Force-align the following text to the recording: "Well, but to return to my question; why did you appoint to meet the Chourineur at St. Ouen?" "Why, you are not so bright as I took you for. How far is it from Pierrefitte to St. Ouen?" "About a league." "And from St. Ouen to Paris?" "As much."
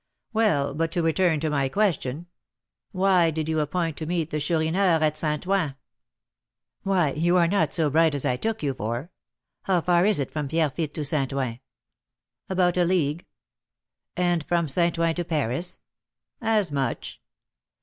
"Well, 0.33 0.73
but 0.73 0.91
to 0.93 1.03
return 1.03 1.39
to 1.41 1.51
my 1.51 1.69
question; 1.69 2.25
why 2.91 3.29
did 3.29 3.47
you 3.47 3.59
appoint 3.59 3.97
to 3.97 4.07
meet 4.07 4.31
the 4.31 4.39
Chourineur 4.39 4.97
at 5.03 5.15
St. 5.15 5.45
Ouen?" 5.45 5.75
"Why, 6.81 7.11
you 7.11 7.37
are 7.37 7.47
not 7.47 7.71
so 7.71 7.87
bright 7.91 8.15
as 8.15 8.25
I 8.25 8.35
took 8.35 8.63
you 8.63 8.73
for. 8.73 9.11
How 9.65 9.79
far 9.79 10.07
is 10.07 10.19
it 10.19 10.31
from 10.31 10.47
Pierrefitte 10.47 10.95
to 10.95 11.05
St. 11.05 11.31
Ouen?" 11.33 11.59
"About 12.49 12.77
a 12.77 12.83
league." 12.83 13.27
"And 14.17 14.43
from 14.43 14.67
St. 14.67 14.97
Ouen 14.97 15.13
to 15.13 15.23
Paris?" 15.23 15.81
"As 16.41 16.71
much." 16.71 17.21